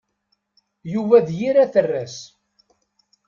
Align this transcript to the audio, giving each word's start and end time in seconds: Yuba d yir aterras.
Yuba 0.93 1.17
d 1.27 1.29
yir 1.37 1.55
aterras. 1.63 2.15